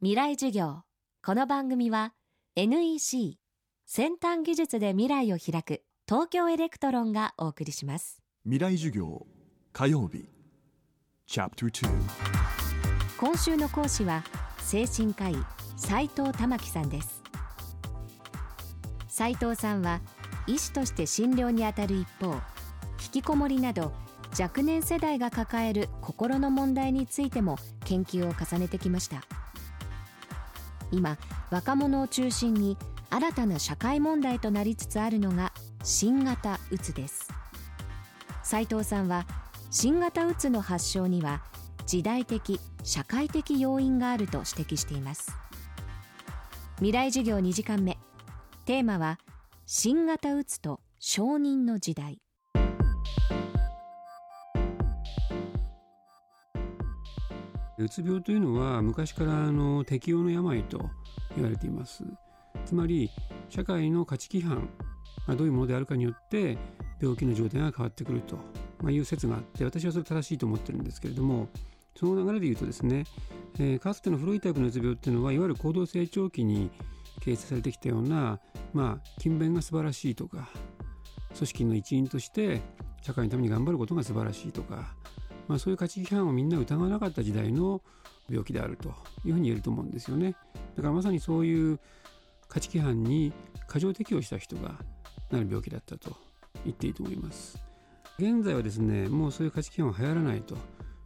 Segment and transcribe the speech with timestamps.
[0.00, 0.82] 未来授業。
[1.26, 2.12] この番組は
[2.54, 3.36] NEC
[3.84, 8.22] 先端技術で未来を開く東京エレクトロンがお送りします。
[8.44, 9.26] 未来授業
[9.72, 10.28] 火曜日。
[13.18, 14.22] 今週の講師は
[14.58, 15.36] 精神科医
[15.76, 17.20] 斎藤環さんです。
[19.08, 20.00] 斎藤さんは
[20.46, 22.40] 医師として診療にあたる一方引
[23.14, 23.92] きこもりなど
[24.38, 29.24] 若年世代が抱える心の問題についても研究を重ねてきました
[30.90, 31.18] 今
[31.50, 32.76] 若者を中心に
[33.10, 35.52] 新たな社会問題となりつつあるのが
[35.82, 37.28] 新型うつです。
[38.42, 39.26] 斉藤さんは
[39.70, 41.42] 新型うつの発症には
[41.86, 45.32] 時代的社会的要因があると指摘しています。
[46.76, 47.98] 未来授業2時間目。
[48.64, 49.18] テーマは
[49.66, 52.20] 新型うつと承認の時代。
[57.78, 60.90] うつ病というのは昔からあの適応の病と
[61.34, 62.04] 言われています。
[62.64, 63.10] つまり
[63.48, 64.68] 社会の価値規範
[65.26, 66.58] がどういうものであるかによって
[67.00, 68.38] 病気の状態が変わってくると、
[68.90, 71.48] いう説があって私はそれ正しいと思ってるんですけれども
[71.96, 73.04] その流れで言うとですね、
[73.58, 76.70] えー、かつての古いタイプのうつ病っていうのはいわゆる高度成長期に
[77.20, 78.38] 形成されてきたような、
[78.72, 80.48] まあ、勤勉が素晴らしいとか
[81.34, 82.60] 組織の一員として
[83.02, 84.94] 社会のために頑張ることが素晴らしいとか
[85.48, 87.82] まあ、そういう価値規範をみんな疑わなかった時代の
[88.28, 88.90] 病気であると
[89.24, 90.36] いうふうに言えると思うんですよね。
[90.76, 91.80] だからまさにそういう
[92.48, 93.32] 価値規範に
[93.66, 94.74] 過剰適応した人が
[95.30, 96.16] なる病気だったと
[96.64, 97.58] 言っていいと思います。
[98.18, 100.56] 現在はですねもうそういう価値規範は流行らないと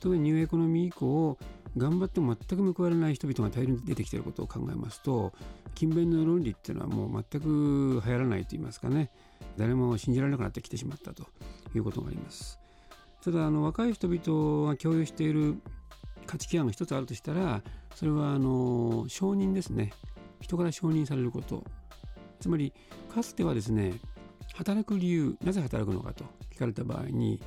[0.00, 1.38] 特にニューエコノミー以降
[1.76, 5.32] 頑張っても全く報われない人々が大量に出てきていることを考えますと
[5.74, 9.10] 勤勉の論理っていうのはもう全く流行らないと言いますかね
[9.58, 11.26] 誰も信じられなくなってきてしまったと
[11.74, 12.63] いうことがあります。
[13.24, 15.58] ただあの若い人々が共有している
[16.26, 17.62] 価値規範が一つあるとしたら
[17.94, 19.92] それはあの承認ですね。
[20.40, 21.64] 人から承認されること。
[22.38, 22.74] つまり
[23.14, 23.94] かつてはですね
[24.52, 26.24] 働く理由なぜ働くのかと。
[26.52, 27.40] 聞かれた場合に、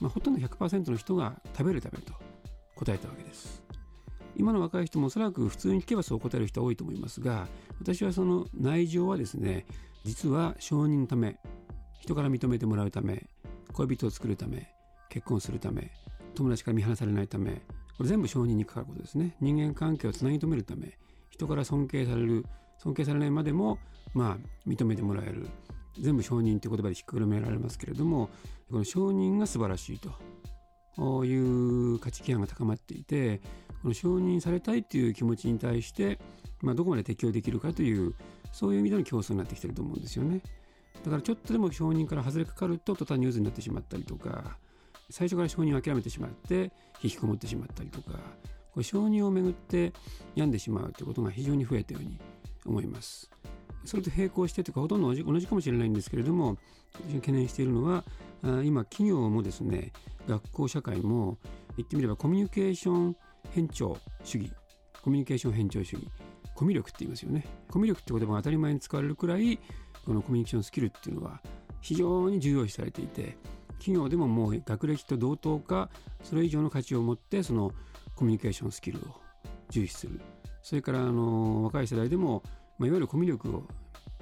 [0.00, 2.14] まあ、ほとんど100%の人が食べるためと。
[2.74, 3.62] 答えたわけです。
[4.34, 7.48] 今の若い人もおそらく普通に聞けばそう答える人は多いと思いますが
[7.80, 9.66] 私はその内情はですね
[10.04, 11.40] 実は承認のため
[12.00, 13.26] 人から認めてもらうため
[13.72, 14.77] 恋人を作るため
[15.08, 15.90] 結婚するため
[16.34, 17.62] 友達から見放されないため
[17.96, 19.36] これ全部承認にかかることですね。
[19.40, 20.96] 人間関係をつなぎ止めるため
[21.30, 22.46] 人から尊敬される
[22.78, 23.78] 尊敬されないまでも
[24.14, 25.48] まあ認めてもらえる。
[26.00, 28.30] 全部承認という言葉でひっくるめられますけれども
[28.70, 30.10] この承認が素晴らしいと。
[31.24, 33.40] いう価値規範が高まっていて
[33.82, 36.18] この承認されたいという気持ちに対して、
[36.60, 38.14] まあ、どこまで適応できるかという
[38.52, 40.40] そういう意味での競争になってきてると思うんですよね。
[41.04, 44.58] だからちょっとでも承認から外れかかると途端に渦になってしまったりとか
[45.10, 48.18] 最初から承認を諦めてしまって引きこもってしまったりとか
[48.72, 49.92] これ承認をめぐって
[50.34, 52.18] 病んでしまうということが非常に増えたように
[52.66, 53.30] 思います。
[53.84, 56.58] それと並行してというかほとんど同じかもしれないんですけれども
[56.92, 58.04] 私が懸念しているのは
[58.64, 59.92] 今企業もですね
[60.28, 61.38] 学校社会も
[61.76, 63.16] 言ってみればコミュニケーション
[63.50, 64.52] 偏重主義
[65.02, 66.06] コミュニケーション偏重主義
[66.54, 69.58] コミュ力って言いますよねコミュ力って言葉が当たり前に使われるくらい
[70.04, 71.40] このコミュニケーションスキルっていうのは
[71.80, 73.36] 非常に重要視されていて
[73.78, 75.88] 企業でももう学歴と同等か
[76.22, 77.72] それ以上の価値を持ってその
[78.14, 79.02] コミュニケーションスキルを
[79.70, 80.20] 重視する。
[80.62, 82.42] それからあの若い世代でも、
[82.78, 83.64] まあ、いわゆるコミュ力を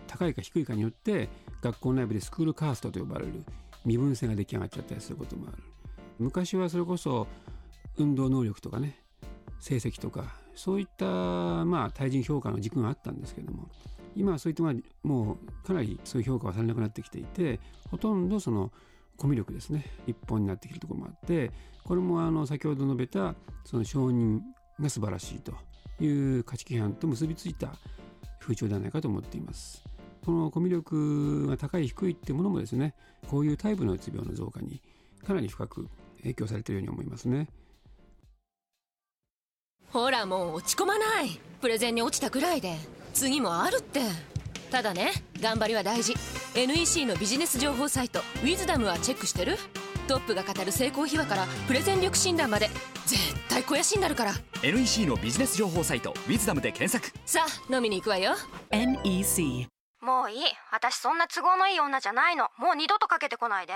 [0.07, 1.29] 高いか低いかによって
[1.63, 3.33] 学校内部でスクールカーストと呼ばれる
[3.85, 5.63] 身分性が出来上がっちゃったりすることもある。
[6.19, 7.27] 昔はそれこそ
[7.97, 9.03] 運動能力とかね
[9.59, 13.69] 成績とかそういったまあ対人評価の軸があったんですけども
[14.15, 14.63] 今はそういった
[15.07, 18.73] もうかなりそういう評価はされなくなってきていてほとんどその
[19.17, 19.85] コミュ力ですね。
[20.07, 21.51] 一本になってきるところもあって
[21.85, 23.35] これもあの先ほど述べた
[23.65, 24.41] その承認
[24.81, 25.53] が素晴らしいと
[26.03, 27.75] いう価値規範と結びついた
[28.41, 29.85] 風潮ではないかと思っています。
[30.25, 32.95] このコミュ力が高い低いってものもですね
[33.29, 34.83] こういうタイプのうつ病の増加に
[35.25, 35.89] かなり深く
[36.23, 37.49] 影響されているように思いますね。
[39.91, 41.41] ほらもう落ち込まない。
[41.61, 42.77] プレゼンに落ちたくらいで。
[43.15, 44.01] 次もあるって。
[44.71, 46.15] ただね頑張りは大事。
[46.57, 49.59] NEC のビジネス情報サイト「ウィズダムはチェックしてる？
[50.09, 52.71] トップが語る成功秘話からプレゼン力診断まで
[53.05, 54.33] 絶対肥やしになるから。
[54.63, 57.15] NEC のビジネス情報サイト「ウィズダムで検索。
[57.27, 58.37] さあ飲みに行くわよ。
[58.71, 59.69] NEC
[60.01, 60.45] もういい。
[60.73, 62.49] 私そんな都合のいい女じゃないの。
[62.57, 63.75] もう二度とかけてこないで。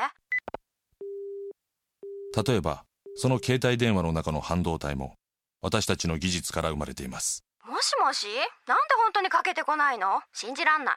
[2.47, 2.85] 例えば
[3.15, 5.17] その携帯電話の中の半導体も
[5.61, 7.45] 私たちの技術から生まれています。
[7.67, 8.27] もしもし？
[8.67, 10.23] なんで本当にかけてこないの？
[10.33, 10.97] 信じらんない